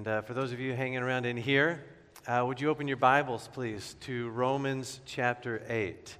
[0.00, 1.84] And uh, for those of you hanging around in here,
[2.26, 6.16] uh, would you open your Bibles, please, to Romans chapter 8?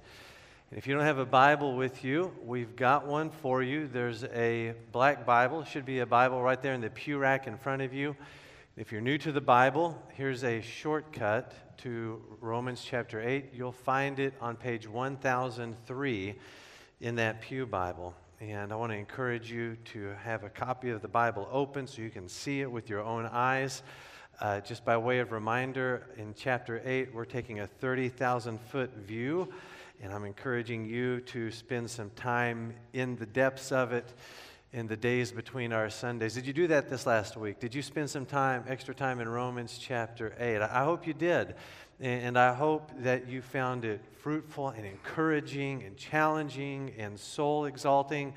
[0.69, 3.87] And if you don't have a Bible with you, we've got one for you.
[3.87, 7.57] There's a black Bible, should be a Bible right there in the pew rack in
[7.57, 8.15] front of you.
[8.77, 13.49] If you're new to the Bible, here's a shortcut to Romans chapter 8.
[13.51, 16.35] You'll find it on page 1003
[16.99, 18.13] in that Pew Bible.
[18.41, 22.01] And I want to encourage you to have a copy of the Bible open so
[22.01, 23.83] you can see it with your own eyes.
[24.39, 29.47] Uh, just by way of reminder, in chapter 8, we're taking a 30,000 foot view,
[30.01, 34.11] and I'm encouraging you to spend some time in the depths of it
[34.73, 36.33] in the days between our Sundays.
[36.33, 37.59] Did you do that this last week?
[37.59, 40.63] Did you spend some time, extra time in Romans chapter 8?
[40.63, 41.53] I hope you did.
[42.01, 48.33] And I hope that you found it fruitful and encouraging and challenging and soul exalting.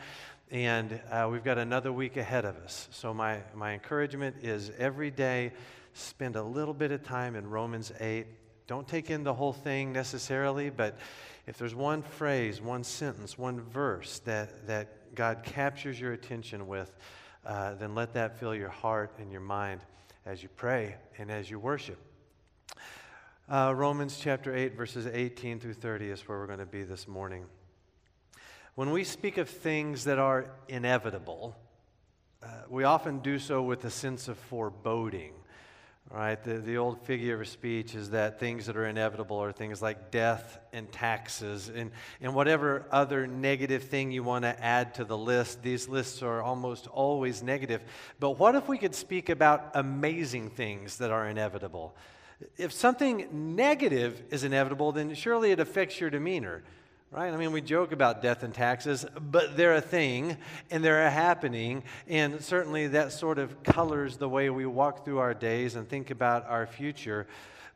[0.50, 2.88] And uh, we've got another week ahead of us.
[2.92, 5.52] So, my, my encouragement is every day
[5.94, 8.26] spend a little bit of time in Romans 8.
[8.66, 10.98] Don't take in the whole thing necessarily, but
[11.46, 16.94] if there's one phrase, one sentence, one verse that, that God captures your attention with,
[17.46, 19.80] uh, then let that fill your heart and your mind
[20.26, 21.98] as you pray and as you worship.
[23.46, 27.06] Uh, Romans chapter 8, verses 18 through 30 is where we're going to be this
[27.06, 27.44] morning.
[28.74, 31.54] When we speak of things that are inevitable,
[32.42, 35.32] uh, we often do so with a sense of foreboding.
[36.10, 36.42] Right?
[36.42, 40.10] The, the old figure of speech is that things that are inevitable are things like
[40.10, 41.90] death and taxes and,
[42.22, 45.62] and whatever other negative thing you want to add to the list.
[45.62, 47.82] These lists are almost always negative.
[48.20, 51.94] But what if we could speak about amazing things that are inevitable?
[52.56, 56.62] If something negative is inevitable, then surely it affects your demeanor,
[57.10, 57.32] right?
[57.32, 60.36] I mean, we joke about death and taxes, but they're a thing
[60.70, 65.18] and they're a happening, and certainly that sort of colors the way we walk through
[65.18, 67.26] our days and think about our future.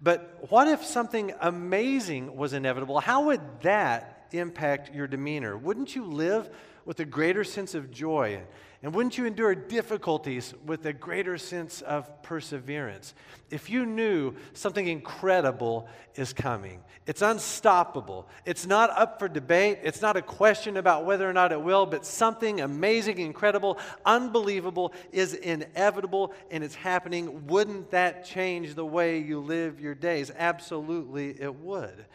[0.01, 3.01] But what if something amazing was inevitable?
[3.01, 5.57] How would that impact your demeanor?
[5.57, 6.49] Wouldn't you live
[6.85, 8.41] with a greater sense of joy?
[8.81, 13.13] And wouldn't you endure difficulties with a greater sense of perseverance?
[13.51, 18.29] If you knew something incredible is coming, it's unstoppable.
[18.45, 19.81] It's not up for debate.
[19.83, 24.93] It's not a question about whether or not it will, but something amazing, incredible, unbelievable
[25.11, 27.49] is inevitable and it's happening.
[27.49, 30.31] Wouldn't that change the way you live your days?
[30.37, 32.07] Absolutely, it would.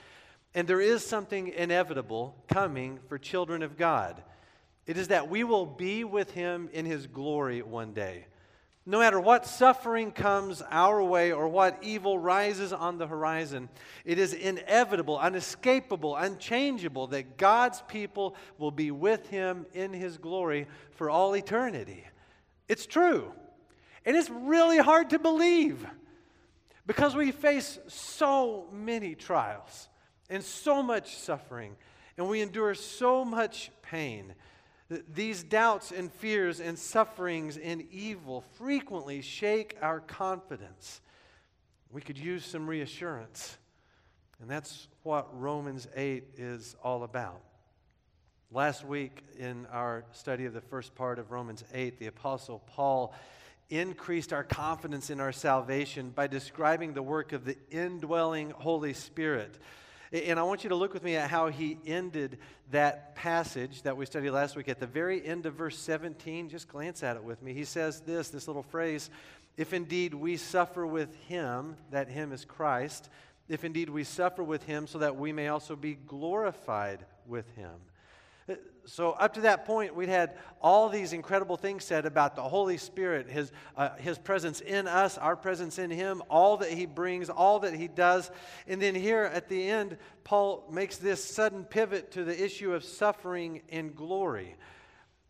[0.56, 4.24] And there is something inevitable coming for children of God.
[4.86, 8.26] It is that we will be with him in his glory one day.
[8.86, 13.70] No matter what suffering comes our way or what evil rises on the horizon,
[14.04, 20.68] it is inevitable, unescapable, unchangeable that God's people will be with him in his glory
[20.92, 22.04] for all eternity.
[22.68, 23.32] It's true.
[24.06, 25.86] And it's really hard to believe
[26.86, 29.88] because we face so many trials
[30.30, 31.76] and so much suffering,
[32.18, 34.34] and we endure so much pain.
[34.90, 41.02] These doubts and fears and sufferings and evil frequently shake our confidence.
[41.92, 43.58] We could use some reassurance.
[44.42, 47.42] And that's what Romans 8 is all about.
[48.52, 53.14] Last week, in our study of the first part of Romans 8, the Apostle Paul
[53.70, 59.58] increased our confidence in our salvation by describing the work of the indwelling Holy Spirit.
[60.14, 62.38] And I want you to look with me at how he ended
[62.70, 64.70] that passage that we studied last week.
[64.70, 67.52] At the very end of verse 17, just glance at it with me.
[67.54, 69.10] He says this, this little phrase,
[69.58, 73.10] if indeed we suffer with him, that him is Christ,
[73.50, 77.72] if indeed we suffer with him, so that we may also be glorified with him.
[78.86, 82.78] So, up to that point, we'd had all these incredible things said about the Holy
[82.78, 87.30] Spirit, his, uh, his presence in us, our presence in Him, all that He brings,
[87.30, 88.30] all that He does.
[88.68, 92.84] And then here at the end, Paul makes this sudden pivot to the issue of
[92.84, 94.56] suffering and glory.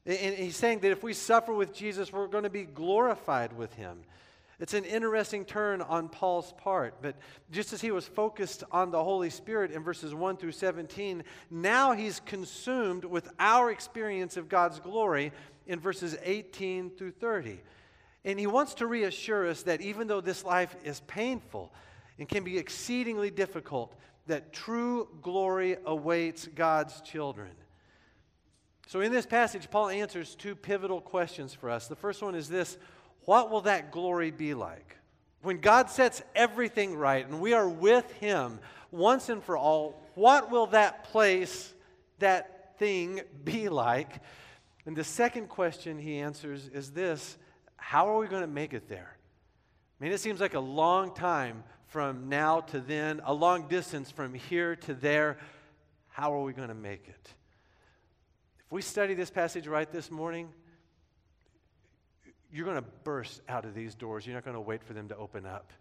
[0.06, 3.74] And he's saying that if we suffer with Jesus, we're going to be glorified with
[3.74, 4.00] Him.
[4.64, 7.18] It's an interesting turn on Paul's part, but
[7.52, 11.92] just as he was focused on the Holy Spirit in verses 1 through 17, now
[11.92, 15.34] he's consumed with our experience of God's glory
[15.68, 17.60] in verses 18 through 30.
[18.24, 21.74] And he wants to reassure us that even though this life is painful
[22.18, 23.94] and can be exceedingly difficult,
[24.28, 27.52] that true glory awaits God's children.
[28.88, 31.90] So, in this passage, Paul answers two pivotal questions for us.
[31.90, 32.78] The first one is this
[33.26, 34.98] what will that glory be like?
[35.42, 38.60] When God sets everything right and we are with Him
[38.92, 41.74] once and for all, what will that place,
[42.20, 44.22] that thing be like?
[44.86, 47.38] And the second question he answers is this
[47.78, 49.18] How are we going to make it there?
[50.00, 54.12] I mean, it seems like a long time from now to then, a long distance
[54.12, 55.38] from here to there.
[56.10, 57.34] How are we going to make it?
[58.66, 60.50] If we study this passage right this morning,
[62.54, 64.26] you're going to burst out of these doors.
[64.26, 65.74] You're not going to wait for them to open up.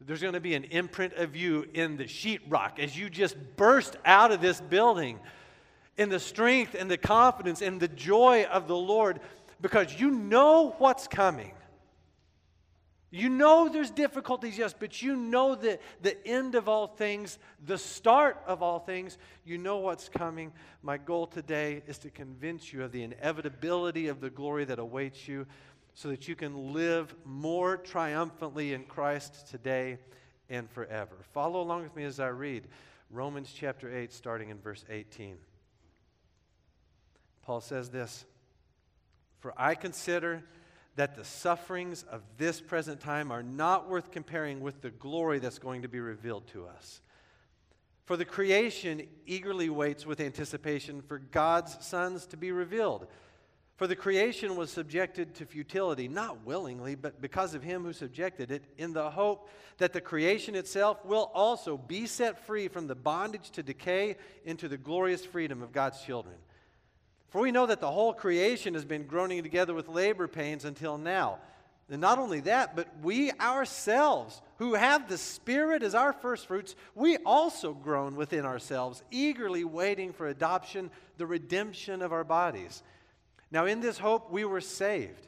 [0.00, 3.96] There's going to be an imprint of you in the sheetrock as you just burst
[4.04, 5.20] out of this building
[5.96, 9.20] in the strength and the confidence and the joy of the Lord
[9.60, 11.52] because you know what's coming.
[13.10, 17.78] You know there's difficulties, yes, but you know that the end of all things, the
[17.78, 20.52] start of all things, you know what's coming.
[20.82, 25.28] My goal today is to convince you of the inevitability of the glory that awaits
[25.28, 25.46] you
[25.96, 29.96] so that you can live more triumphantly in Christ today
[30.50, 31.16] and forever.
[31.32, 32.68] Follow along with me as I read
[33.10, 35.38] Romans chapter 8, starting in verse 18.
[37.42, 38.26] Paul says this
[39.40, 40.44] For I consider
[40.96, 45.58] that the sufferings of this present time are not worth comparing with the glory that's
[45.58, 47.00] going to be revealed to us.
[48.04, 53.06] For the creation eagerly waits with anticipation for God's sons to be revealed.
[53.76, 58.50] For the creation was subjected to futility, not willingly, but because of him who subjected
[58.50, 62.94] it, in the hope that the creation itself will also be set free from the
[62.94, 66.36] bondage to decay into the glorious freedom of God's children.
[67.28, 70.96] For we know that the whole creation has been groaning together with labor pains until
[70.96, 71.38] now.
[71.90, 76.74] And not only that, but we ourselves, who have the Spirit as our first fruits,
[76.94, 82.82] we also groan within ourselves, eagerly waiting for adoption, the redemption of our bodies.
[83.50, 85.26] Now, in this hope, we were saved.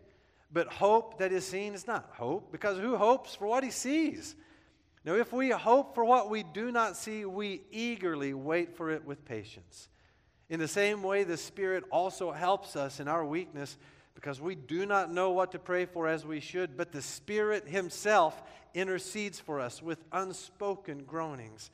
[0.51, 4.35] But hope that is seen is not hope, because who hopes for what he sees?
[5.05, 9.05] Now, if we hope for what we do not see, we eagerly wait for it
[9.05, 9.89] with patience.
[10.49, 13.77] In the same way, the Spirit also helps us in our weakness
[14.15, 17.69] because we do not know what to pray for as we should, but the Spirit
[17.69, 18.43] Himself
[18.75, 21.71] intercedes for us with unspoken groanings.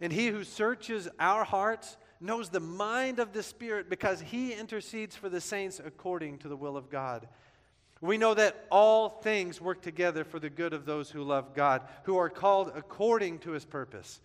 [0.00, 5.14] And He who searches our hearts knows the mind of the Spirit because he intercedes
[5.14, 7.28] for the saints according to the will of God.
[8.00, 11.82] We know that all things work together for the good of those who love God,
[12.04, 14.20] who are called according to his purpose.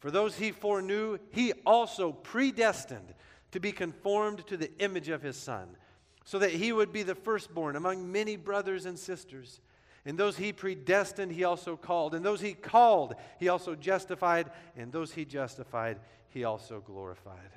[0.00, 3.14] For those he foreknew, he also predestined
[3.52, 5.76] to be conformed to the image of his Son,
[6.24, 9.60] so that he would be the firstborn among many brothers and sisters.
[10.04, 12.14] And those he predestined, he also called.
[12.14, 14.50] And those he called, he also justified.
[14.76, 15.98] And those he justified,
[16.34, 17.50] he also glorified.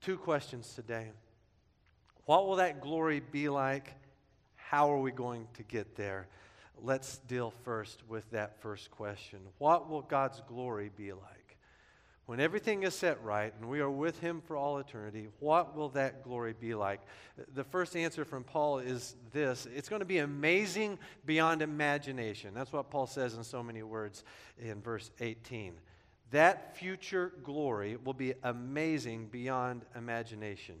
[0.00, 1.08] Two questions today.
[2.26, 3.92] What will that glory be like?
[4.54, 6.28] How are we going to get there?
[6.80, 9.40] Let's deal first with that first question.
[9.58, 11.56] What will God's glory be like?
[12.26, 15.88] When everything is set right and we are with Him for all eternity, what will
[15.90, 17.00] that glory be like?
[17.54, 22.54] The first answer from Paul is this it's going to be amazing beyond imagination.
[22.54, 24.22] That's what Paul says in so many words
[24.56, 25.74] in verse 18.
[26.32, 30.74] That future glory will be amazing beyond imagination.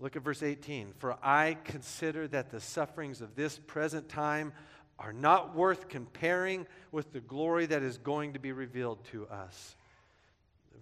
[0.00, 0.94] Look at verse 18.
[0.98, 4.52] For I consider that the sufferings of this present time
[4.98, 9.76] are not worth comparing with the glory that is going to be revealed to us.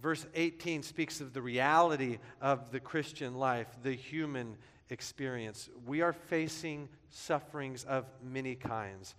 [0.00, 4.56] Verse 18 speaks of the reality of the Christian life, the human
[4.90, 5.68] experience.
[5.84, 9.14] We are facing sufferings of many kinds,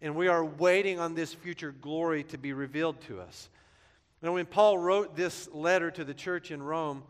[0.00, 3.50] and we are waiting on this future glory to be revealed to us.
[4.22, 7.04] Now, when Paul wrote this letter to the church in Rome,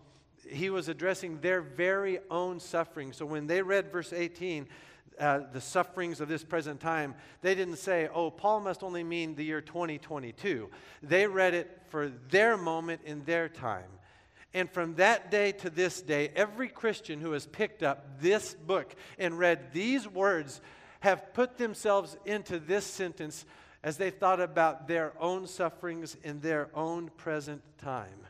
[0.48, 3.12] he was addressing their very own suffering.
[3.12, 4.68] So when they read verse 18,
[5.18, 9.34] uh, the sufferings of this present time, they didn't say, oh, Paul must only mean
[9.34, 10.70] the year 2022.
[11.02, 13.90] They read it for their moment in their time.
[14.54, 18.94] And from that day to this day, every Christian who has picked up this book
[19.18, 20.60] and read these words
[21.00, 23.44] have put themselves into this sentence
[23.82, 28.26] as they thought about their own sufferings in their own present time.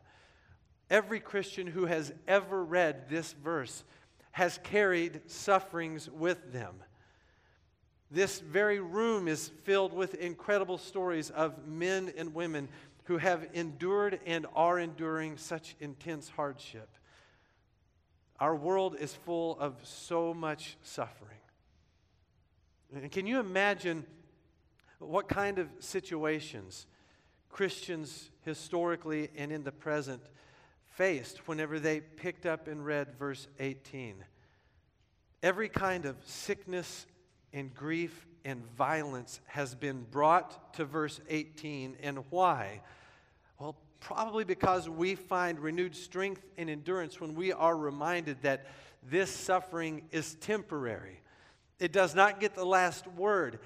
[0.88, 3.84] Every Christian who has ever read this verse
[4.32, 6.74] has carried sufferings with them.
[8.10, 12.68] This very room is filled with incredible stories of men and women
[13.04, 16.88] who have endured and are enduring such intense hardship.
[18.38, 21.38] Our world is full of so much suffering.
[22.94, 24.04] And can you imagine
[25.00, 26.86] what kind of situations
[27.48, 30.22] Christians historically and in the present
[30.94, 34.24] faced whenever they picked up and read verse 18.
[35.42, 37.06] Every kind of sickness
[37.52, 41.96] and grief and violence has been brought to verse 18.
[42.02, 42.82] And why?
[43.58, 48.66] Well, probably because we find renewed strength and endurance when we are reminded that
[49.02, 51.19] this suffering is temporary
[51.80, 53.58] It does not get the last word.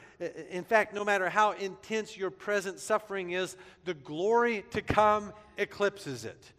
[0.51, 6.25] In fact, no matter how intense your present suffering is, the glory to come eclipses
[6.25, 6.53] it.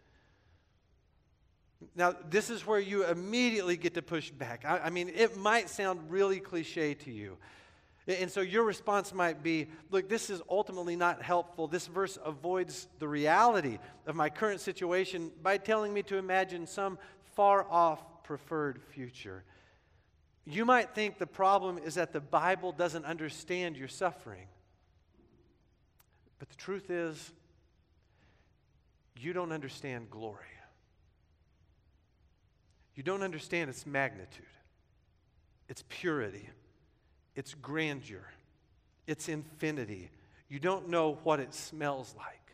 [1.94, 4.64] Now, this is where you immediately get to push back.
[4.66, 7.38] I, I, mean, it might sound really cliche to you.
[8.06, 11.66] And so your response might be look, this is ultimately not helpful.
[11.66, 16.98] This verse avoids the reality of my current situation by telling me to imagine some
[17.34, 19.42] far off preferred future.
[20.46, 24.46] You might think the problem is that the Bible doesn't understand your suffering.
[26.38, 27.32] But the truth is,
[29.18, 30.44] you don't understand glory.
[32.94, 34.46] You don't understand its magnitude,
[35.68, 36.48] its purity,
[37.34, 38.30] its grandeur,
[39.06, 40.10] its infinity.
[40.48, 42.45] You don't know what it smells like.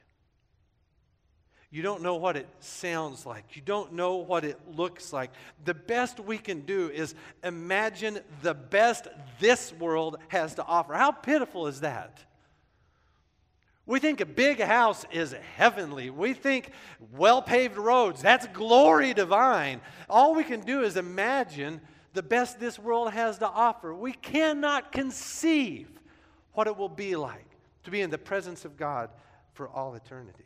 [1.73, 3.57] You don't know what it sounds like.
[3.57, 5.31] You don't know what it looks like.
[5.65, 9.09] The best we can do is imagine the best
[9.41, 10.93] this world has to offer.
[10.93, 12.23] How pitiful is that?
[13.87, 16.11] We think a big house is heavenly.
[16.11, 16.73] We think
[17.11, 19.81] well paved roads, that's glory divine.
[20.11, 21.81] All we can do is imagine
[22.13, 23.95] the best this world has to offer.
[23.95, 25.89] We cannot conceive
[26.53, 27.47] what it will be like
[27.85, 29.09] to be in the presence of God
[29.55, 30.45] for all eternity.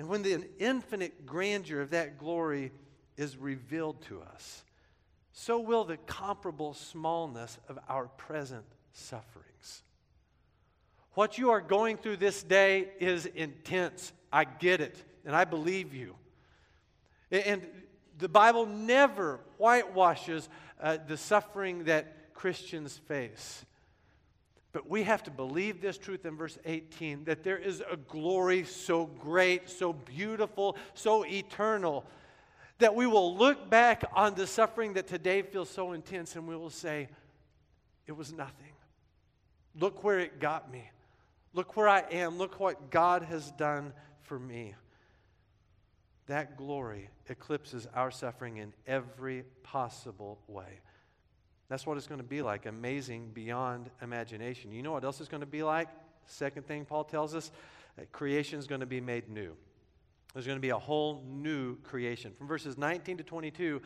[0.00, 2.72] And when the infinite grandeur of that glory
[3.18, 4.64] is revealed to us,
[5.34, 8.64] so will the comparable smallness of our present
[8.94, 9.82] sufferings.
[11.12, 14.14] What you are going through this day is intense.
[14.32, 16.16] I get it, and I believe you.
[17.30, 17.66] And
[18.16, 20.48] the Bible never whitewashes
[20.80, 23.66] uh, the suffering that Christians face.
[24.72, 28.64] But we have to believe this truth in verse 18 that there is a glory
[28.64, 32.04] so great, so beautiful, so eternal,
[32.78, 36.56] that we will look back on the suffering that today feels so intense and we
[36.56, 37.08] will say,
[38.06, 38.72] It was nothing.
[39.78, 40.88] Look where it got me.
[41.52, 42.38] Look where I am.
[42.38, 44.74] Look what God has done for me.
[46.26, 50.80] That glory eclipses our suffering in every possible way.
[51.70, 54.72] That's what it's going to be like amazing beyond imagination.
[54.72, 55.88] You know what else it's going to be like?
[56.26, 57.52] Second thing Paul tells us
[58.10, 59.54] creation is going to be made new.
[60.34, 62.32] There's going to be a whole new creation.
[62.36, 63.80] From verses 19 to 22,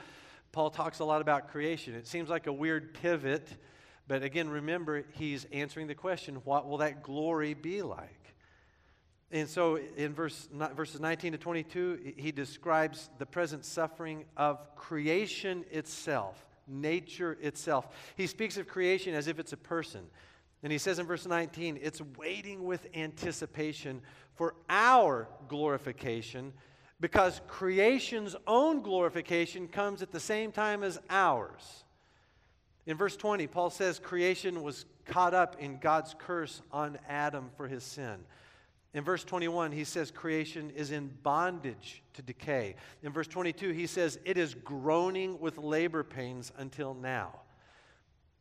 [0.51, 1.95] Paul talks a lot about creation.
[1.95, 3.49] It seems like a weird pivot,
[4.09, 8.35] but again, remember, he's answering the question what will that glory be like?
[9.31, 15.67] And so in verse, verses 19 to 22, he describes the present suffering of creation
[15.71, 17.89] itself nature itself.
[18.17, 20.03] He speaks of creation as if it's a person.
[20.63, 24.01] And he says in verse 19, it's waiting with anticipation
[24.35, 26.53] for our glorification
[27.01, 31.85] because creation's own glorification comes at the same time as ours.
[32.87, 37.69] In verse 20, Paul says creation was caught up in God's curse on Adam for
[37.69, 38.25] his sin.
[38.95, 42.77] In verse 21, he says creation is in bondage to decay.
[43.03, 47.41] In verse 22, he says it is groaning with labor pains until now.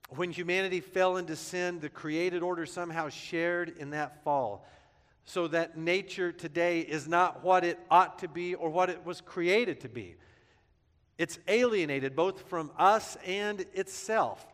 [0.10, 4.64] When humanity fell into sin, the created order somehow shared in that fall.
[5.26, 9.22] So that nature today is not what it ought to be or what it was
[9.22, 10.16] created to be.
[11.18, 14.46] It's alienated both from us and itself.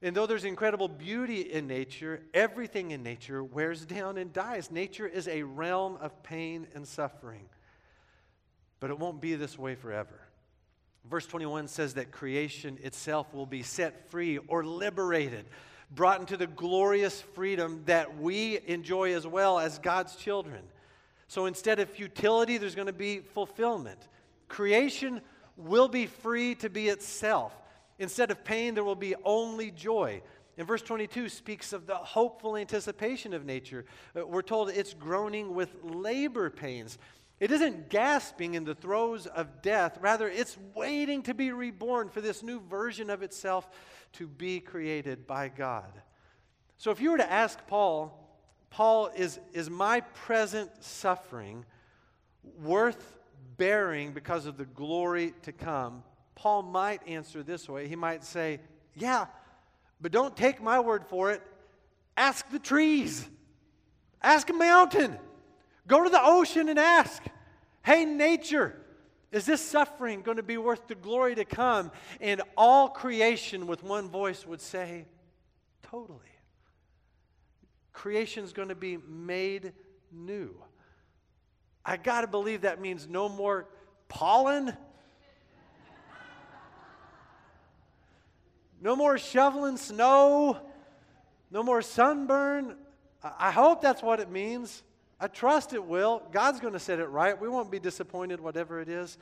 [0.00, 4.70] And though there's incredible beauty in nature, everything in nature wears down and dies.
[4.70, 7.48] Nature is a realm of pain and suffering.
[8.78, 10.20] But it won't be this way forever.
[11.08, 15.46] Verse 21 says that creation itself will be set free or liberated,
[15.90, 20.62] brought into the glorious freedom that we enjoy as well as God's children.
[21.26, 23.98] So instead of futility, there's going to be fulfillment.
[24.48, 25.22] Creation
[25.56, 27.52] will be free to be itself.
[27.98, 30.22] Instead of pain, there will be only joy.
[30.56, 33.84] And verse 22 speaks of the hopeful anticipation of nature.
[34.16, 36.98] Uh, we're told it's groaning with labor pains.
[37.38, 42.20] It isn't gasping in the throes of death, rather, it's waiting to be reborn for
[42.20, 43.68] this new version of itself
[44.14, 45.92] to be created by God.
[46.78, 48.28] So, if you were to ask Paul,
[48.70, 51.64] Paul, is, is my present suffering
[52.60, 53.16] worth
[53.56, 56.02] bearing because of the glory to come?
[56.38, 57.88] Paul might answer this way.
[57.88, 58.60] He might say,
[58.94, 59.26] Yeah,
[60.00, 61.42] but don't take my word for it.
[62.16, 63.28] Ask the trees,
[64.22, 65.18] ask a mountain,
[65.88, 67.24] go to the ocean and ask,
[67.82, 68.80] Hey, nature,
[69.32, 71.90] is this suffering going to be worth the glory to come?
[72.20, 75.06] And all creation with one voice would say,
[75.90, 76.20] Totally.
[77.92, 79.72] Creation is going to be made
[80.12, 80.54] new.
[81.84, 83.66] I got to believe that means no more
[84.06, 84.76] pollen
[88.80, 90.58] No more shoveling snow.
[91.50, 92.76] No more sunburn.
[93.22, 94.82] I hope that's what it means.
[95.20, 96.22] I trust it will.
[96.30, 97.40] God's going to set it right.
[97.40, 99.18] We won't be disappointed, whatever it is.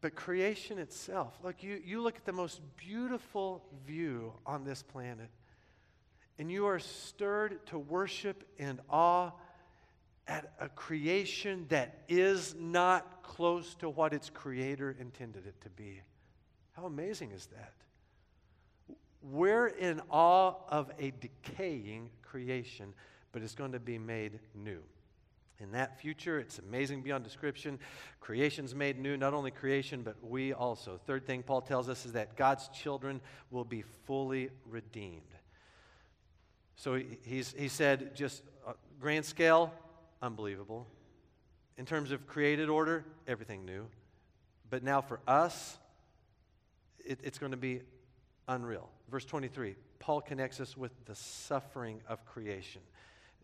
[0.00, 5.28] But creation itself, look, you, you look at the most beautiful view on this planet,
[6.38, 9.32] and you are stirred to worship and awe
[10.28, 16.00] at a creation that is not close to what its creator intended it to be.
[16.74, 17.72] How amazing is that?
[19.22, 22.94] We're in awe of a decaying creation,
[23.32, 24.80] but it's going to be made new.
[25.60, 27.80] In that future, it's amazing beyond description.
[28.20, 31.00] Creation's made new, not only creation, but we also.
[31.04, 33.20] Third thing Paul tells us is that God's children
[33.50, 35.22] will be fully redeemed.
[36.76, 39.72] So he's, he said, just uh, grand scale,
[40.22, 40.86] unbelievable.
[41.76, 43.86] In terms of created order, everything new.
[44.70, 45.76] But now for us,
[47.04, 47.80] it, it's going to be
[48.48, 48.88] unreal.
[49.10, 52.82] Verse 23, Paul connects us with the suffering of creation.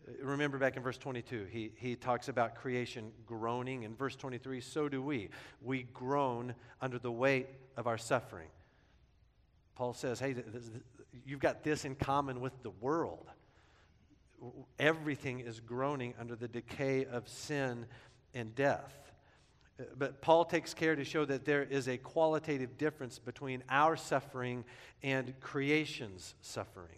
[0.07, 3.83] Uh, remember back in verse 22, he, he talks about creation groaning.
[3.83, 5.29] In verse 23, so do we.
[5.61, 7.47] We groan under the weight
[7.77, 8.49] of our suffering.
[9.75, 10.35] Paul says, hey,
[11.25, 13.27] you've got this in common with the world.
[14.79, 17.85] Everything is groaning under the decay of sin
[18.33, 19.04] and death.
[19.97, 24.63] But Paul takes care to show that there is a qualitative difference between our suffering
[25.03, 26.97] and creation's suffering.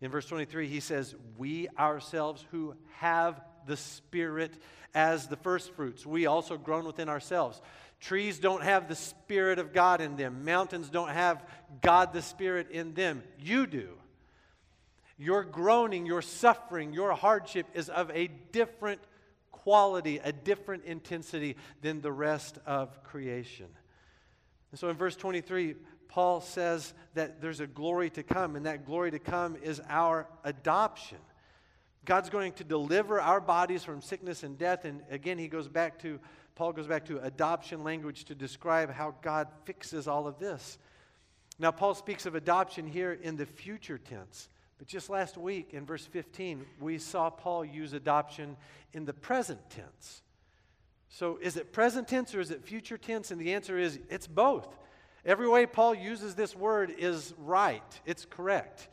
[0.00, 4.52] In verse 23, he says, We ourselves who have the Spirit
[4.94, 7.60] as the firstfruits, we also groan within ourselves.
[7.98, 11.44] Trees don't have the Spirit of God in them, mountains don't have
[11.80, 13.22] God the Spirit in them.
[13.40, 13.88] You do.
[15.16, 19.00] Your groaning, your suffering, your hardship is of a different
[19.64, 23.66] quality, a different intensity than the rest of creation.
[24.70, 25.74] And so in verse 23,
[26.06, 30.28] Paul says that there's a glory to come, and that glory to come is our
[30.44, 31.16] adoption.
[32.04, 34.84] God's going to deliver our bodies from sickness and death.
[34.84, 36.20] And again, he goes back to,
[36.56, 40.76] Paul goes back to adoption language to describe how God fixes all of this.
[41.58, 44.50] Now, Paul speaks of adoption here in the future tense.
[44.84, 48.54] But just last week in verse 15, we saw Paul use adoption
[48.92, 50.20] in the present tense.
[51.08, 53.30] So is it present tense or is it future tense?
[53.30, 54.68] And the answer is it's both.
[55.24, 58.88] Every way Paul uses this word is right, it's correct.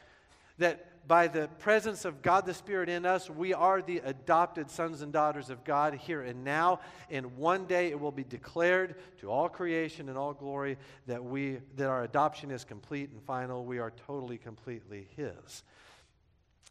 [0.60, 5.02] That by the presence of God the Spirit in us, we are the adopted sons
[5.02, 6.80] and daughters of God here and now.
[7.10, 11.58] And one day it will be declared to all creation and all glory that, we,
[11.76, 13.66] that our adoption is complete and final.
[13.66, 15.64] We are totally, completely His.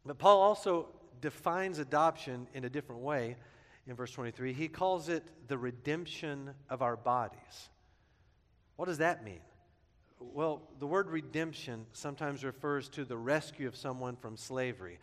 [0.06, 0.88] But Paul also
[1.20, 3.36] defines adoption in a different way
[3.86, 4.52] in verse 23.
[4.52, 7.68] He calls it the redemption of our bodies.
[8.76, 9.40] What does that mean?
[10.20, 14.98] Well, the word redemption sometimes refers to the rescue of someone from slavery.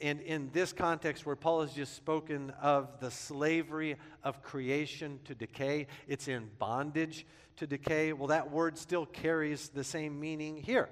[0.00, 5.34] And in this context, where Paul has just spoken of the slavery of creation to
[5.34, 8.12] decay, it's in bondage to decay.
[8.12, 10.88] Well, that word still carries the same meaning here.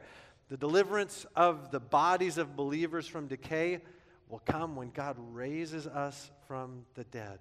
[0.49, 3.81] The deliverance of the bodies of believers from decay
[4.29, 7.39] will come when God raises us from the dead.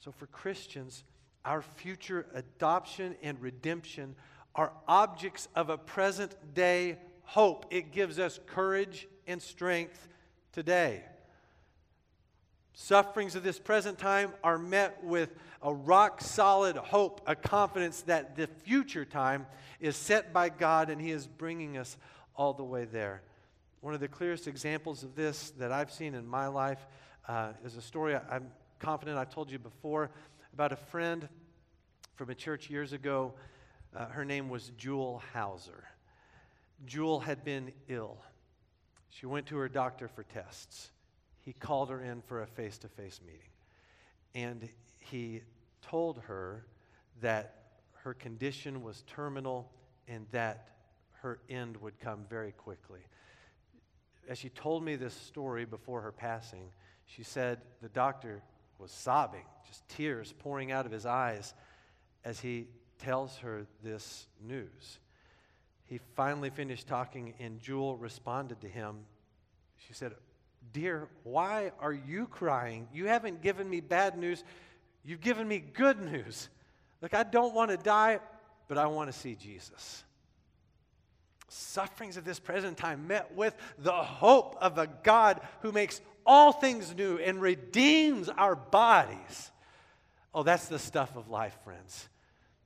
[0.00, 1.04] So, for Christians,
[1.44, 4.16] our future adoption and redemption
[4.54, 7.66] are objects of a present day hope.
[7.70, 10.08] It gives us courage and strength
[10.52, 11.02] today.
[12.74, 15.30] Sufferings of this present time are met with
[15.62, 19.46] a rock solid hope, a confidence that the future time
[19.78, 21.96] is set by God and He is bringing us
[22.34, 23.22] all the way there.
[23.80, 26.86] One of the clearest examples of this that I've seen in my life
[27.28, 30.10] uh, is a story I, I'm confident I've told you before
[30.52, 31.28] about a friend
[32.16, 33.34] from a church years ago
[33.94, 35.84] uh, her name was Jewel Hauser.
[36.86, 38.18] Jewel had been ill.
[39.10, 40.90] She went to her doctor for tests.
[41.40, 43.40] He called her in for a face to face meeting.
[44.34, 45.42] And he
[45.82, 46.64] told her
[47.20, 47.62] that
[48.04, 49.70] her condition was terminal
[50.08, 50.68] and that
[51.20, 53.00] her end would come very quickly.
[54.28, 56.70] As she told me this story before her passing,
[57.06, 58.42] she said the doctor
[58.78, 61.54] was sobbing, just tears pouring out of his eyes
[62.24, 62.66] as he
[63.02, 64.98] tells her this news.
[65.84, 69.00] He finally finished talking, and Jewel responded to him.
[69.86, 70.14] She said,
[70.72, 72.88] Dear, why are you crying?
[72.94, 74.44] You haven't given me bad news.
[75.04, 76.48] You've given me good news.
[77.00, 78.20] Look, I don't want to die,
[78.68, 80.04] but I want to see Jesus.
[81.48, 86.52] Sufferings of this present time met with the hope of a God who makes all
[86.52, 89.50] things new and redeems our bodies.
[90.32, 92.08] Oh, that's the stuff of life, friends.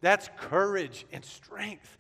[0.01, 1.97] That's courage and strength.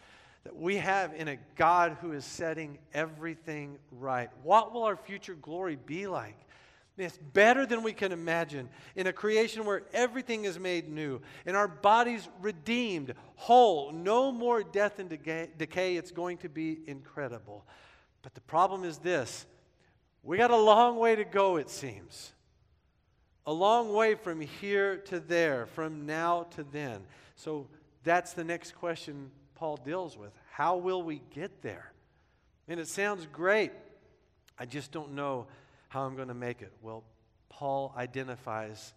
[0.46, 4.30] that we have in a God who is setting everything right.
[4.44, 6.36] What will our future glory be like?
[6.96, 8.68] It's better than we can imagine.
[8.94, 14.62] In a creation where everything is made new, and our bodies redeemed, whole, no more
[14.62, 17.66] death and decay, it's going to be incredible.
[18.22, 19.46] But the problem is this
[20.22, 22.32] we got a long way to go, it seems.
[23.46, 27.02] A long way from here to there, from now to then.
[27.36, 27.68] So
[28.06, 30.30] that's the next question Paul deals with.
[30.52, 31.92] How will we get there?
[32.68, 33.72] And it sounds great.
[34.56, 35.46] I just don't know
[35.88, 36.72] how I'm going to make it.
[36.82, 37.02] Well,
[37.48, 38.94] Paul identifies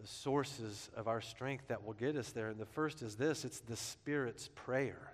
[0.00, 2.48] the sources of our strength that will get us there.
[2.48, 5.12] And the first is this it's the Spirit's prayer.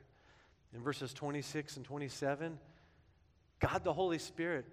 [0.73, 2.57] In verses 26 and 27,
[3.59, 4.65] God the Holy Spirit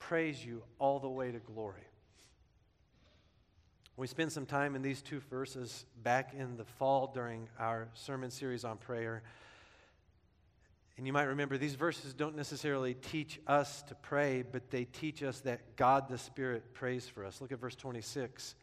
[0.00, 1.86] prays you all the way to glory.
[4.00, 8.30] We spent some time in these two verses back in the fall during our sermon
[8.30, 9.22] series on prayer.
[10.96, 15.22] And you might remember these verses don't necessarily teach us to pray, but they teach
[15.22, 17.42] us that God the Spirit prays for us.
[17.42, 18.54] Look at verse 26.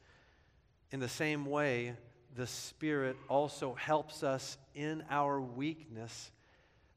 [0.90, 1.94] In the same way,
[2.36, 6.32] the Spirit also helps us in our weakness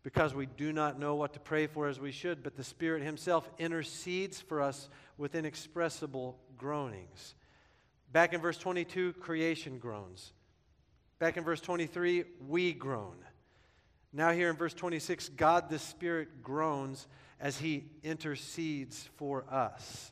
[0.03, 3.03] because we do not know what to pray for as we should, but the Spirit
[3.03, 7.35] Himself intercedes for us with inexpressible groanings.
[8.13, 10.33] Back in verse 22, creation groans.
[11.19, 13.17] Back in verse 23, we groan.
[14.13, 17.07] Now, here in verse 26, God the Spirit groans
[17.39, 20.11] as he intercedes for us.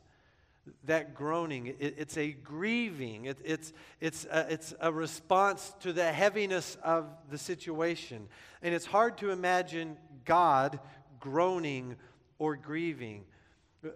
[0.84, 6.12] That groaning, it, it's a grieving, it, it's, it's, a, it's a response to the
[6.12, 8.28] heaviness of the situation.
[8.62, 10.78] And it's hard to imagine God
[11.18, 11.96] groaning
[12.38, 13.24] or grieving.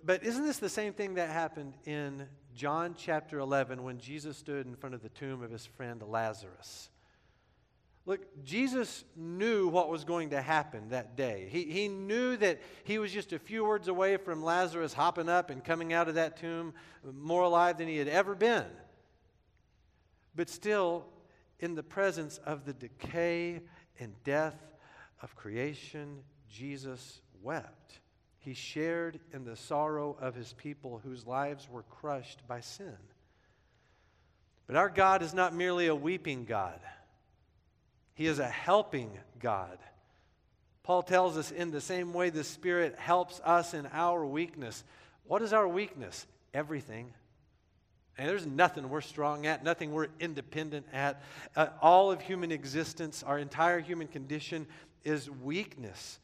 [0.04, 4.66] But isn't this the same thing that happened in John chapter 11 when Jesus stood
[4.66, 6.90] in front of the tomb of his friend Lazarus?
[8.04, 11.48] Look, Jesus knew what was going to happen that day.
[11.50, 15.50] He, he knew that he was just a few words away from Lazarus hopping up
[15.50, 16.74] and coming out of that tomb
[17.14, 18.66] more alive than he had ever been.
[20.34, 21.04] But still,
[21.60, 23.60] in the presence of the decay
[24.00, 24.60] and death
[25.20, 28.00] of creation, Jesus wept.
[28.42, 32.96] He shared in the sorrow of his people whose lives were crushed by sin.
[34.66, 36.80] But our God is not merely a weeping God.
[38.14, 39.78] He is a helping God.
[40.82, 44.82] Paul tells us in the same way the Spirit helps us in our weakness.
[45.24, 46.26] What is our weakness?
[46.52, 47.12] Everything.
[48.18, 51.22] And there's nothing we're strong at, nothing we're independent at.
[51.54, 54.66] Uh, all of human existence, our entire human condition
[55.04, 56.18] is weakness.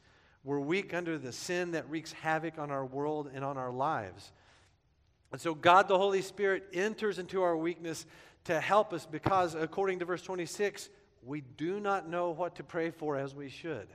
[0.49, 4.31] We're weak under the sin that wreaks havoc on our world and on our lives.
[5.31, 8.03] And so, God the Holy Spirit enters into our weakness
[8.45, 10.89] to help us because, according to verse 26,
[11.23, 13.89] we do not know what to pray for as we should.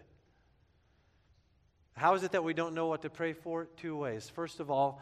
[1.96, 3.64] How is it that we don't know what to pray for?
[3.76, 4.30] Two ways.
[4.32, 5.00] First of all,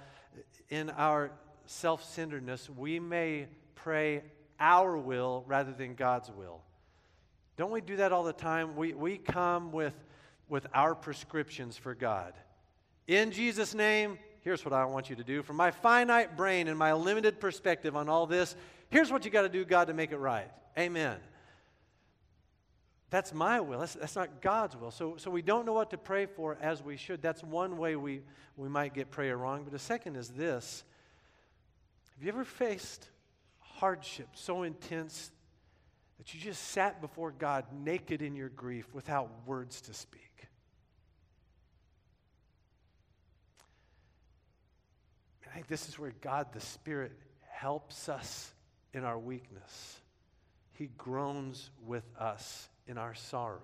[0.70, 1.32] in our
[1.66, 4.22] self centeredness, we may pray
[4.58, 6.62] our will rather than God's will.
[7.58, 8.74] Don't we do that all the time?
[8.74, 9.92] We, we come with,
[10.48, 12.34] with our prescriptions for God.
[13.06, 15.42] In Jesus' name, here's what I want you to do.
[15.42, 18.54] From my finite brain and my limited perspective on all this,
[18.90, 20.50] here's what you got to do, God, to make it right.
[20.78, 21.18] Amen.
[23.12, 23.80] That's my will.
[23.80, 24.90] That's, that's not God's will.
[24.90, 27.20] So, so we don't know what to pray for as we should.
[27.20, 28.22] That's one way we,
[28.56, 29.64] we might get prayer wrong.
[29.64, 30.82] But the second is this
[32.14, 33.10] Have you ever faced
[33.58, 35.30] hardship so intense
[36.16, 40.31] that you just sat before God naked in your grief without words to speak?
[45.52, 47.12] I think this is where God, the Spirit,
[47.50, 48.50] helps us
[48.94, 50.00] in our weakness.
[50.72, 53.58] He groans with us in our sorrow.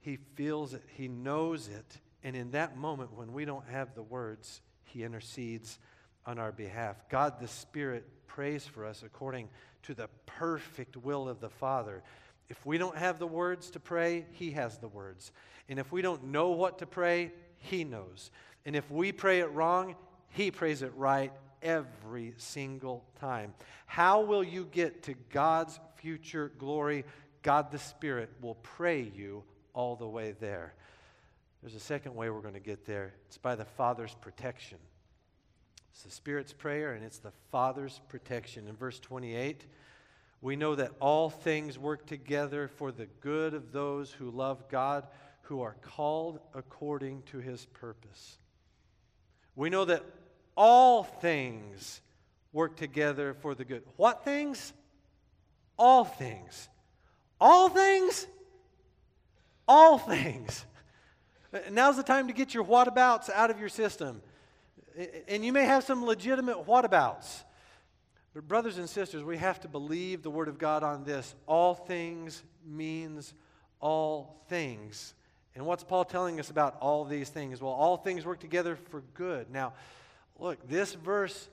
[0.00, 4.02] He feels it, He knows it, and in that moment when we don't have the
[4.02, 5.78] words, He intercedes
[6.26, 7.08] on our behalf.
[7.08, 9.48] God the Spirit prays for us according
[9.84, 12.02] to the perfect will of the Father.
[12.50, 15.32] If we don't have the words to pray, He has the words.
[15.70, 18.30] And if we don't know what to pray, He knows.
[18.64, 19.96] And if we pray it wrong,
[20.30, 23.54] He prays it right every single time.
[23.86, 27.04] How will you get to God's future glory,
[27.42, 30.74] God the Spirit will pray you all the way there.
[31.62, 34.78] There's a second way we're going to get there it's by the Father's protection.
[35.92, 38.66] It's the Spirit's prayer and it's the Father's protection.
[38.66, 39.66] In verse 28,
[40.40, 45.06] we know that all things work together for the good of those who love God,
[45.42, 48.38] who are called according to his purpose.
[49.56, 50.04] We know that
[50.56, 52.00] all things
[52.52, 53.82] work together for the good.
[53.96, 54.72] What things?
[55.82, 56.68] all things.
[57.40, 58.26] All things?
[59.66, 60.64] All things.
[61.70, 64.22] Now's the time to get your whatabouts out of your system.
[65.28, 67.42] And you may have some legitimate whatabouts.
[68.32, 71.34] But, brothers and sisters, we have to believe the Word of God on this.
[71.46, 73.34] All things means
[73.80, 75.14] all things.
[75.54, 77.60] And what's Paul telling us about all these things?
[77.60, 79.50] Well, all things work together for good.
[79.50, 79.74] Now,
[80.38, 81.48] look, this verse,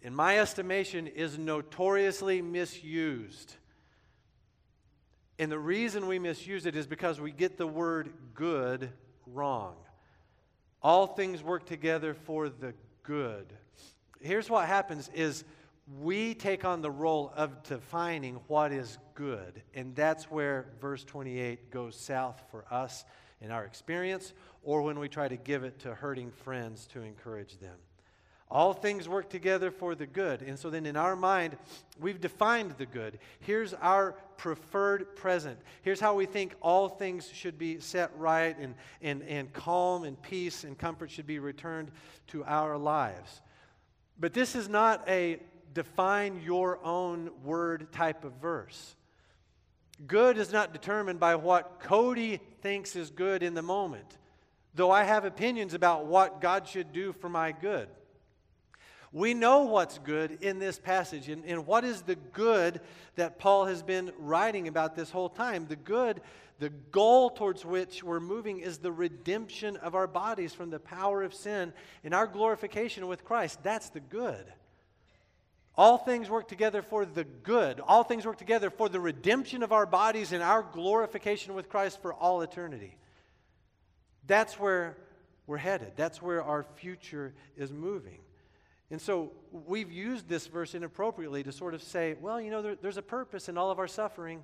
[0.00, 3.56] in my estimation, is notoriously misused.
[5.40, 8.90] And the reason we misuse it is because we get the word good
[9.26, 9.74] wrong.
[10.82, 13.52] All things work together for the good.
[14.20, 15.44] Here's what happens is
[16.00, 19.62] we take on the role of defining what is good.
[19.74, 23.04] And that's where verse 28 goes south for us
[23.42, 27.58] in our experience, or when we try to give it to hurting friends to encourage
[27.58, 27.76] them.
[28.50, 30.40] All things work together for the good.
[30.40, 31.58] And so then in our mind,
[32.00, 33.18] we've defined the good.
[33.40, 35.58] Here's our preferred present.
[35.82, 40.20] Here's how we think all things should be set right and, and, and calm and
[40.22, 41.90] peace and comfort should be returned
[42.28, 43.42] to our lives.
[44.18, 45.40] But this is not a
[45.74, 48.96] define your own word type of verse.
[50.06, 54.18] Good is not determined by what Cody thinks is good in the moment,
[54.74, 57.88] though I have opinions about what God should do for my good.
[59.12, 61.28] We know what's good in this passage.
[61.28, 62.80] And, and what is the good
[63.16, 65.66] that Paul has been writing about this whole time?
[65.68, 66.20] The good,
[66.60, 71.22] the goal towards which we're moving is the redemption of our bodies from the power
[71.22, 71.72] of sin
[72.04, 73.62] and our glorification with Christ.
[73.64, 74.44] That's the good.
[75.76, 77.80] All things work together for the good.
[77.80, 82.02] All things work together for the redemption of our bodies and our glorification with Christ
[82.02, 82.96] for all eternity.
[84.26, 84.96] That's where
[85.46, 85.92] we're headed.
[85.96, 88.18] That's where our future is moving.
[88.90, 92.74] And so we've used this verse inappropriately to sort of say, well, you know, there,
[92.74, 94.42] there's a purpose in all of our suffering.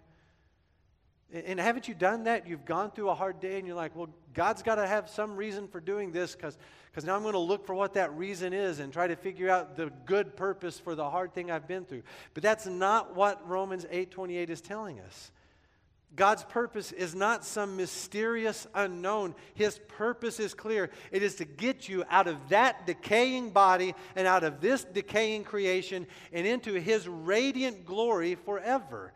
[1.33, 2.47] And haven't you done that?
[2.47, 5.37] You've gone through a hard day and you're like, well, God's got to have some
[5.37, 6.57] reason for doing this because
[7.05, 9.77] now I'm going to look for what that reason is and try to figure out
[9.77, 12.05] the good purpose for the hard thing I've been through.
[12.33, 15.33] But that's not what Romans 8:28 is telling us.
[16.15, 19.35] God's purpose is not some mysterious unknown.
[19.55, 20.91] His purpose is clear.
[21.11, 25.45] It is to get you out of that decaying body and out of this decaying
[25.45, 29.13] creation and into His radiant glory forever.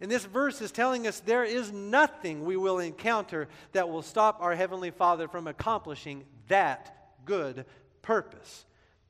[0.00, 4.40] And this verse is telling us there is nothing we will encounter that will stop
[4.40, 7.64] our Heavenly Father from accomplishing that good
[8.02, 8.64] purpose.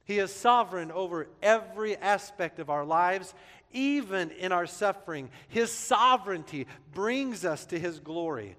[0.05, 3.35] He is sovereign over every aspect of our lives,
[3.72, 5.29] even in our suffering.
[5.48, 8.57] His sovereignty brings us to His glory.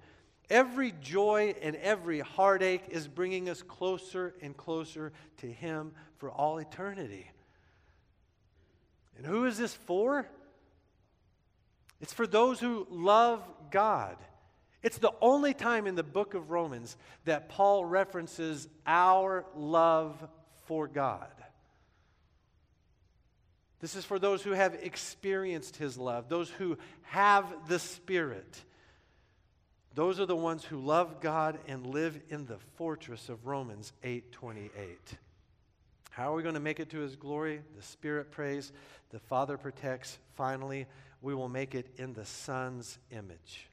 [0.48, 6.58] Every joy and every heartache is bringing us closer and closer to Him for all
[6.58, 7.28] eternity.
[9.16, 10.28] And who is this for?
[12.00, 14.16] It's for those who love God.
[14.82, 20.16] It's the only time in the book of Romans that Paul references our love
[20.64, 21.28] for God.
[23.80, 28.62] This is for those who have experienced his love, those who have the Spirit.
[29.94, 34.70] Those are the ones who love God and live in the fortress of Romans 8:28.
[36.10, 37.62] How are we going to make it to his glory?
[37.76, 38.72] The Spirit prays,
[39.10, 40.18] the Father protects.
[40.34, 40.86] Finally,
[41.22, 43.68] we will make it in the Son's image.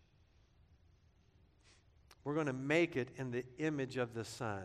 [2.24, 4.64] We're going to make it in the image of the Son.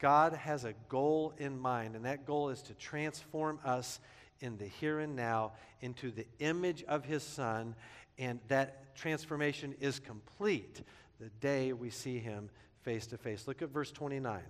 [0.00, 4.00] God has a goal in mind, and that goal is to transform us
[4.40, 7.76] in the here and now into the image of His Son,
[8.18, 10.82] and that transformation is complete
[11.20, 12.50] the day we see Him
[12.82, 13.46] face to face.
[13.46, 14.42] Look at verse 29.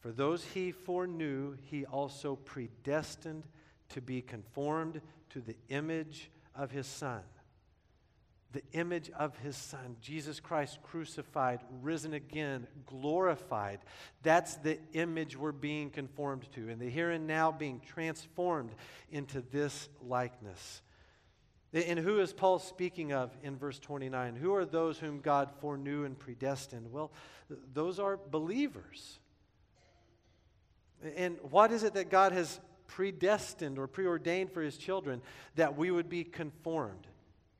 [0.00, 3.44] For those He foreknew, He also predestined
[3.90, 7.22] to be conformed to the image of his Son.
[8.52, 13.78] The image of his Son, Jesus Christ crucified, risen again, glorified.
[14.22, 16.68] That's the image we're being conformed to.
[16.68, 18.72] And the here and now being transformed
[19.12, 20.82] into this likeness.
[21.72, 24.34] And who is Paul speaking of in verse 29?
[24.34, 26.90] Who are those whom God foreknew and predestined?
[26.90, 27.12] Well,
[27.72, 29.20] those are believers.
[31.16, 32.58] And what is it that God has
[32.90, 35.22] predestined or preordained for his children
[35.54, 37.06] that we would be conformed,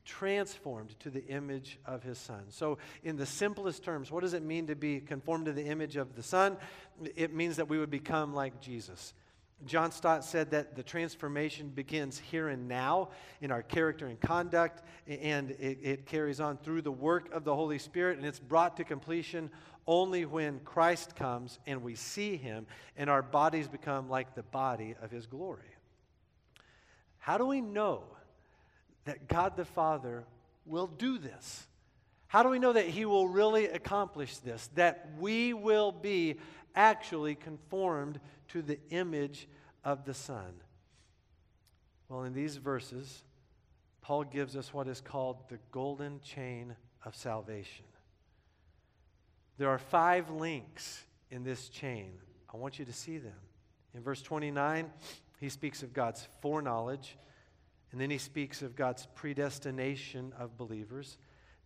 [0.04, 2.42] transformed to the image of his son.
[2.48, 5.96] So, in the simplest terms, what does it mean to be conformed to the image
[5.96, 6.56] of the son?
[7.14, 9.14] It means that we would become like Jesus.
[9.66, 14.82] John Stott said that the transformation begins here and now in our character and conduct,
[15.06, 18.78] and it, it, carries on through the work of the Holy Spirit, and it's brought
[18.78, 19.50] to completion
[19.90, 24.94] only when Christ comes and we see him and our bodies become like the body
[25.02, 25.74] of his glory.
[27.18, 28.04] How do we know
[29.04, 30.24] that God the Father
[30.64, 31.66] will do this?
[32.28, 34.70] How do we know that He will really accomplish this?
[34.76, 36.36] That we will be
[36.76, 39.48] actually conformed to the image
[39.84, 40.52] of the Son?
[42.08, 43.24] Well, in these verses,
[44.00, 47.89] Paul gives us what is called the golden chain of salvation.
[49.60, 52.12] There are five links in this chain.
[52.50, 53.36] I want you to see them.
[53.94, 54.90] In verse 29,
[55.38, 57.18] he speaks of God's foreknowledge,
[57.92, 61.18] and then he speaks of God's predestination of believers.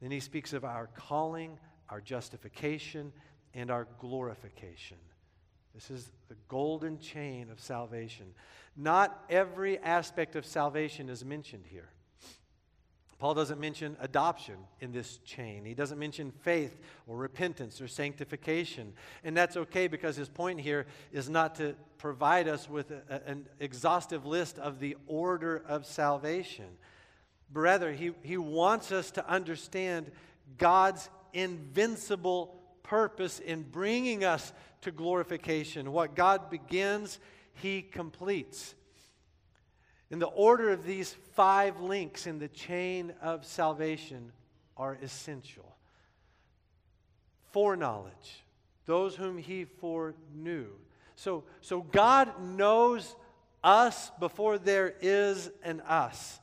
[0.02, 1.56] Then he speaks of our calling,
[1.88, 3.12] our justification,
[3.54, 4.96] and our glorification.
[5.72, 8.34] This is the golden chain of salvation.
[8.76, 11.90] Not every aspect of salvation is mentioned here.
[13.24, 15.64] Paul doesn't mention adoption in this chain.
[15.64, 18.92] He doesn't mention faith or repentance or sanctification.
[19.24, 23.46] And that's okay because his point here is not to provide us with a, an
[23.60, 26.66] exhaustive list of the order of salvation.
[27.50, 30.10] But rather, he, he wants us to understand
[30.58, 35.92] God's invincible purpose in bringing us to glorification.
[35.92, 37.18] What God begins,
[37.54, 38.74] He completes.
[40.10, 44.32] And the order of these five links in the chain of salvation
[44.76, 45.76] are essential.
[47.52, 48.44] Foreknowledge,
[48.86, 50.66] those whom He foreknew.
[51.16, 53.14] So, so God knows
[53.62, 56.40] us before there is an us.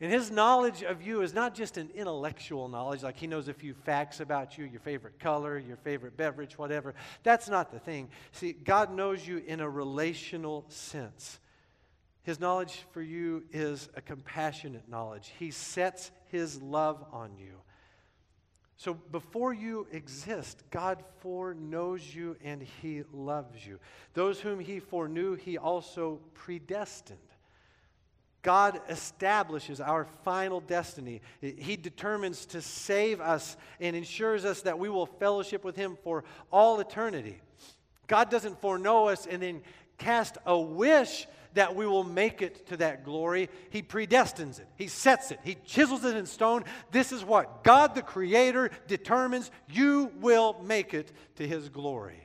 [0.00, 3.54] And his knowledge of you is not just an intellectual knowledge, like he knows a
[3.54, 6.94] few facts about you, your favorite color, your favorite beverage, whatever.
[7.22, 8.10] That's not the thing.
[8.32, 11.40] See, God knows you in a relational sense.
[12.26, 15.32] His knowledge for you is a compassionate knowledge.
[15.38, 17.52] He sets his love on you.
[18.76, 23.78] So before you exist, God foreknows you and he loves you.
[24.14, 27.20] Those whom he foreknew, he also predestined.
[28.42, 31.20] God establishes our final destiny.
[31.40, 36.22] He determines to save us and ensures us that we will fellowship with Him for
[36.52, 37.40] all eternity.
[38.06, 39.62] God doesn't foreknow us and then
[39.98, 43.48] cast a wish that we will make it to that glory.
[43.70, 46.64] He predestines it, He sets it, He chisels it in stone.
[46.90, 52.20] This is what God the Creator determines you will make it to His glory.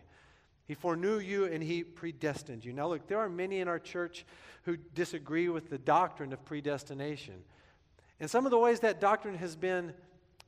[0.68, 2.74] He foreknew you and He predestined you.
[2.74, 4.26] Now, look, there are many in our church
[4.64, 7.36] who disagree with the doctrine of predestination.
[8.20, 9.94] And some of the ways that doctrine has been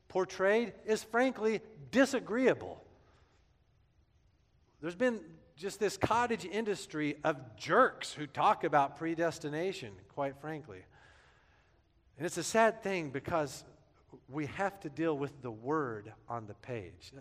[0.10, 2.84] portrayed is frankly disagreeable.
[4.82, 5.22] There's been
[5.56, 10.80] just this cottage industry of jerks who talk about predestination, quite frankly.
[12.18, 13.64] And it's a sad thing because
[14.30, 17.12] we have to deal with the word on the page.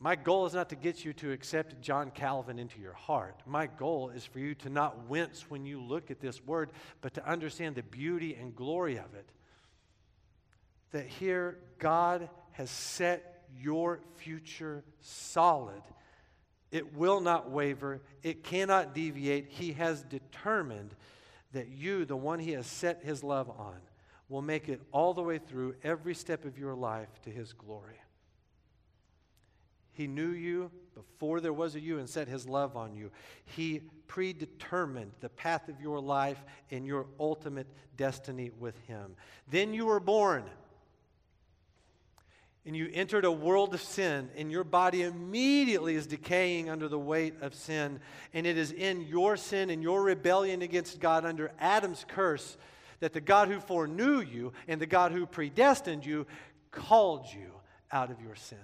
[0.00, 3.40] My goal is not to get you to accept John Calvin into your heart.
[3.46, 7.14] My goal is for you to not wince when you look at this word, but
[7.14, 9.28] to understand the beauty and glory of it.
[10.92, 15.80] That here, God has set your future solid.
[16.74, 19.46] It will not waver, it cannot deviate.
[19.48, 20.96] He has determined
[21.52, 23.76] that you, the one He has set His love on,
[24.28, 28.00] will make it all the way through every step of your life to His glory.
[29.92, 33.12] He knew you before there was a you and set his love on you.
[33.44, 39.14] He predetermined the path of your life and your ultimate destiny with him.
[39.48, 40.42] Then you were born.
[42.66, 46.98] And you entered a world of sin, and your body immediately is decaying under the
[46.98, 48.00] weight of sin.
[48.32, 52.56] And it is in your sin and your rebellion against God under Adam's curse
[53.00, 56.26] that the God who foreknew you and the God who predestined you
[56.70, 57.50] called you
[57.92, 58.58] out of your sin.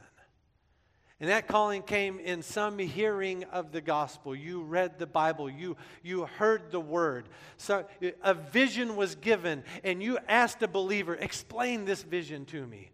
[1.21, 4.35] And that calling came in some hearing of the gospel.
[4.35, 7.29] You read the Bible, you, you heard the word.
[7.59, 7.85] So
[8.23, 12.91] a vision was given, and you asked a believer, Explain this vision to me.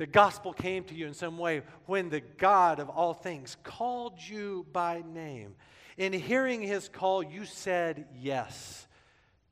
[0.00, 4.14] The gospel came to you in some way when the God of all things called
[4.18, 5.56] you by name.
[5.98, 8.86] In hearing his call, you said yes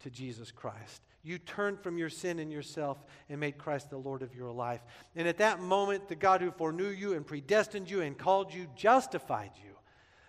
[0.00, 1.02] to Jesus Christ.
[1.22, 2.96] You turned from your sin and yourself
[3.28, 4.81] and made Christ the Lord of your life.
[5.14, 8.68] And at that moment, the God who foreknew you and predestined you and called you
[8.75, 9.73] justified you,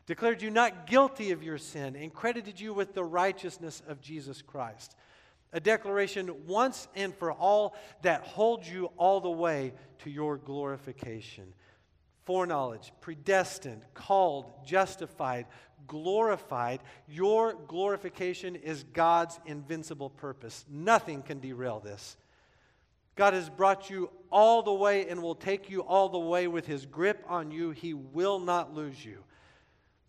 [0.06, 4.42] declared you not guilty of your sin, and credited you with the righteousness of Jesus
[4.42, 4.98] Christ.
[5.52, 11.54] A declaration once and for all that holds you all the way to your glorification.
[12.26, 15.48] Foreknowledge, predestined, called, justified,
[15.88, 16.82] glorified.
[17.08, 20.64] Your glorification is God's invincible purpose.
[20.70, 22.18] Nothing can derail this.
[23.16, 26.66] God has brought you all the way and will take you all the way with
[26.66, 27.72] his grip on you.
[27.72, 29.24] He will not lose you.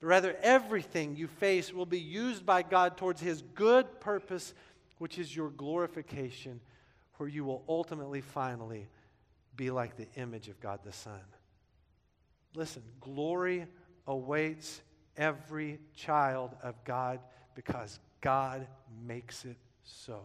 [0.00, 4.54] But rather, everything you face will be used by God towards his good purpose,
[5.00, 6.60] which is your glorification,
[7.16, 8.86] where you will ultimately, finally
[9.56, 11.22] be like the image of God the Son.
[12.54, 13.66] Listen, glory
[14.06, 14.82] awaits
[15.16, 17.18] every child of God
[17.54, 18.66] because God
[19.06, 20.20] makes it so.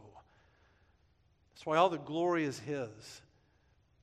[1.54, 3.22] That's why all the glory is His.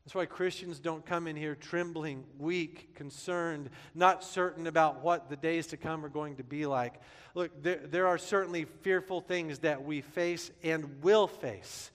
[0.05, 5.36] That's why Christians don't come in here trembling, weak, concerned, not certain about what the
[5.36, 6.94] days to come are going to be like.
[7.34, 11.90] Look, there, there are certainly fearful things that we face and will face.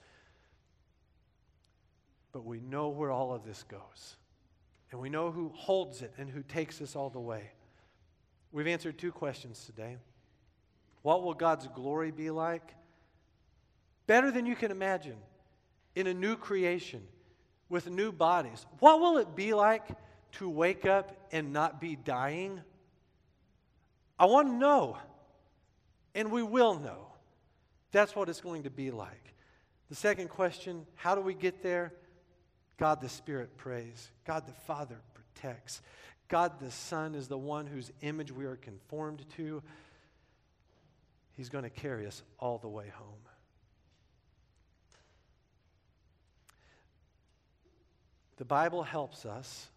[2.32, 4.16] But we know where all of this goes.
[4.90, 7.50] And we know who holds it and who takes us all the way.
[8.52, 9.98] We've answered two questions today.
[11.02, 12.74] What will God's glory be like?
[14.06, 15.18] Better than you can imagine
[15.94, 17.02] in a new creation
[17.68, 18.66] with new bodies.
[18.80, 19.86] What will it be like
[20.32, 22.60] to wake up and not be dying?
[24.18, 24.96] I want to know,
[26.14, 27.06] and we will know.
[27.92, 29.34] That's what it's going to be like.
[29.88, 31.92] The second question how do we get there?
[32.76, 35.82] God the Spirit prays, God the Father protects,
[36.28, 39.62] God the Son is the one whose image we are conformed to.
[41.36, 43.27] He's going to carry us all the way home.
[48.38, 49.68] The Bible helps us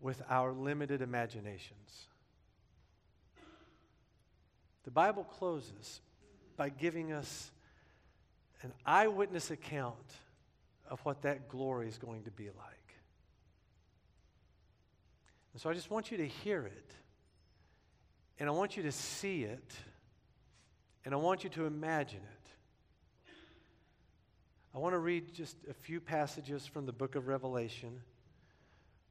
[0.00, 2.06] with our limited imaginations.
[4.84, 6.00] The Bible closes
[6.56, 7.50] by giving us
[8.62, 9.96] an eyewitness account
[10.88, 12.94] of what that glory is going to be like.
[15.52, 16.90] And so I just want you to hear it,
[18.38, 19.74] and I want you to see it,
[21.04, 22.48] and I want you to imagine it.
[24.74, 28.00] I want to read just a few passages from the book of Revelation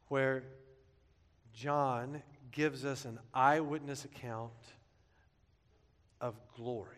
[0.07, 0.43] where
[1.53, 4.51] John gives us an eyewitness account
[6.19, 6.95] of glory.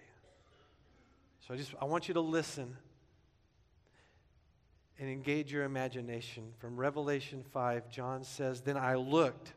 [1.45, 2.77] So I just I want you to listen
[4.97, 6.53] and engage your imagination.
[6.59, 9.51] From Revelation 5, John says, Then I looked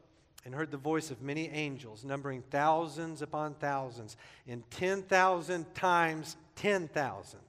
[0.44, 4.16] and heard the voice of many angels, numbering thousands upon thousands,
[4.48, 7.40] and 10,000 times 10,000.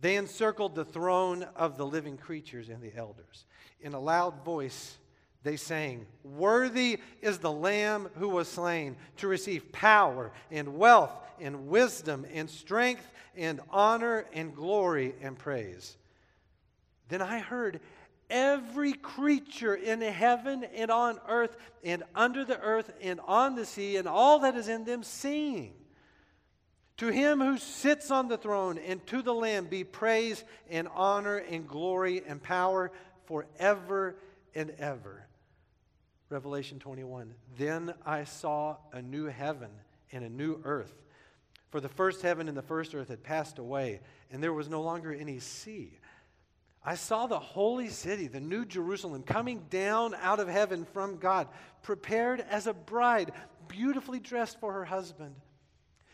[0.00, 3.46] They encircled the throne of the living creatures and the elders.
[3.80, 4.98] In a loud voice,
[5.42, 11.68] they sang, Worthy is the Lamb who was slain to receive power and wealth and
[11.68, 15.96] wisdom and strength and honor and glory and praise.
[17.08, 17.80] Then I heard
[18.28, 23.96] every creature in heaven and on earth and under the earth and on the sea
[23.96, 25.74] and all that is in them sing.
[26.98, 31.36] To him who sits on the throne and to the Lamb be praise and honor
[31.36, 32.90] and glory and power
[33.26, 34.16] forever
[34.54, 35.26] and ever.
[36.30, 37.34] Revelation 21.
[37.56, 39.70] Then I saw a new heaven
[40.10, 40.94] and a new earth.
[41.70, 44.80] For the first heaven and the first earth had passed away, and there was no
[44.80, 45.98] longer any sea.
[46.84, 51.48] I saw the holy city, the new Jerusalem, coming down out of heaven from God,
[51.82, 53.32] prepared as a bride,
[53.68, 55.34] beautifully dressed for her husband.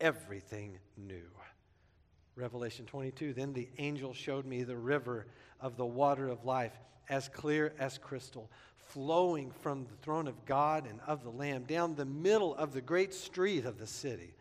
[0.00, 1.28] everything new.
[2.36, 5.26] Revelation 22 Then the angel showed me the river
[5.60, 6.72] of the water of life,
[7.08, 8.50] as clear as crystal,
[8.88, 12.80] flowing from the throne of God and of the Lamb down the middle of the
[12.80, 14.34] great street of the city.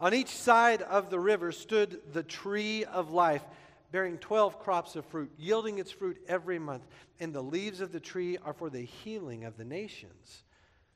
[0.00, 3.42] On each side of the river stood the tree of life
[3.90, 6.86] bearing 12 crops of fruit, yielding its fruit every month.
[7.20, 10.44] And the leaves of the tree are for the healing of the nations.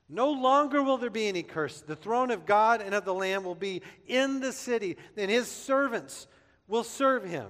[0.09, 1.81] No longer will there be any curse.
[1.81, 5.47] The throne of God and of the Lamb will be in the city, and his
[5.47, 6.27] servants
[6.67, 7.47] will serve him.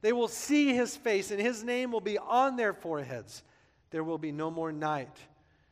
[0.00, 3.42] They will see his face, and his name will be on their foreheads.
[3.90, 5.16] There will be no more night.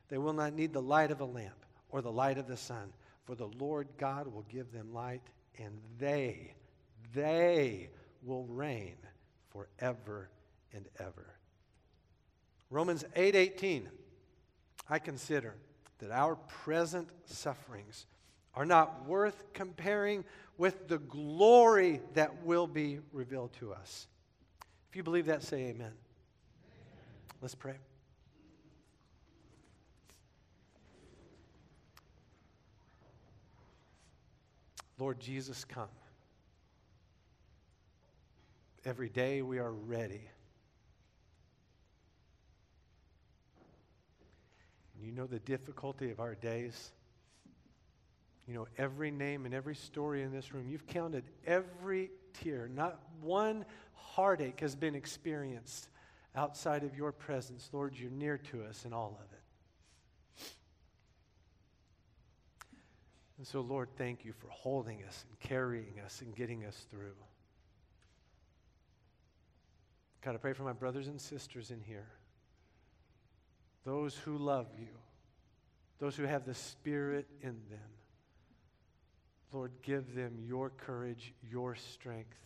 [0.08, 2.92] They will not need the light of a lamp or the light of the sun,
[3.24, 5.22] for the Lord God will give them light,
[5.58, 6.54] and they,
[7.14, 7.90] they
[8.22, 8.96] will reign
[9.48, 10.28] forever
[10.72, 11.34] and ever.
[12.70, 13.86] Romans 8:18
[14.88, 15.56] I consider
[16.00, 18.06] that our present sufferings
[18.54, 20.24] are not worth comparing
[20.58, 24.06] with the glory that will be revealed to us.
[24.90, 25.92] If you believe that, say amen.
[27.40, 27.76] Let's pray.
[34.98, 35.88] Lord Jesus, come.
[38.84, 40.22] Every day we are ready
[45.02, 46.92] You know the difficulty of our days.
[48.46, 50.68] You know every name and every story in this room.
[50.68, 52.68] You've counted every tear.
[52.68, 55.88] Not one heartache has been experienced
[56.34, 57.68] outside of your presence.
[57.72, 59.40] Lord, you're near to us in all of it.
[63.38, 67.14] And so, Lord, thank you for holding us and carrying us and getting us through.
[70.22, 72.08] God, I pray for my brothers and sisters in here,
[73.84, 74.88] those who love you,
[75.98, 77.90] those who have the Spirit in them.
[79.52, 82.38] Lord, give them your courage, your strength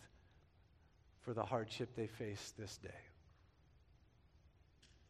[1.21, 2.89] for the hardship they face this day.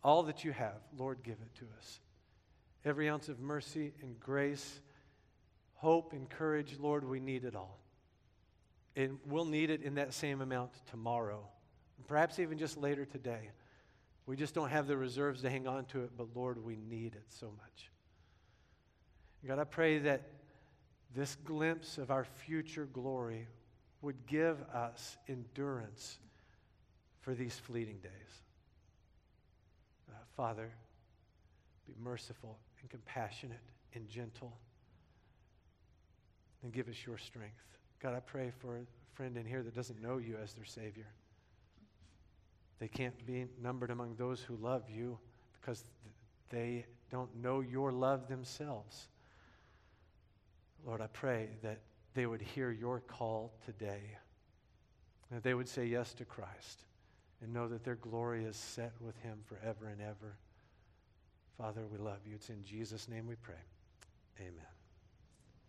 [0.04, 2.00] All that you have, Lord, give it to us.
[2.84, 4.80] Every ounce of mercy and grace,
[5.76, 7.80] hope and courage, Lord, we need it all.
[8.96, 11.48] And we'll need it in that same amount tomorrow,
[12.08, 13.50] perhaps even just later today.
[14.26, 17.14] We just don't have the reserves to hang on to it, but Lord, we need
[17.14, 17.92] it so much.
[19.48, 20.24] God, I pray that
[21.16, 23.48] this glimpse of our future glory
[24.02, 26.18] would give us endurance
[27.22, 28.12] for these fleeting days.
[30.10, 30.72] Uh, Father,
[31.86, 33.60] be merciful and compassionate
[33.94, 34.58] and gentle,
[36.64, 37.78] and give us your strength.
[38.02, 38.82] God, I pray for a
[39.14, 41.08] friend in here that doesn't know you as their Savior.
[42.80, 45.18] They can't be numbered among those who love you
[45.60, 45.86] because
[46.50, 49.08] they don't know your love themselves.
[50.86, 51.80] Lord, I pray that
[52.14, 54.02] they would hear your call today,
[55.32, 56.84] that they would say yes to Christ
[57.42, 60.38] and know that their glory is set with him forever and ever.
[61.58, 62.36] Father, we love you.
[62.36, 63.56] It's in Jesus' name we pray.
[64.40, 64.75] Amen.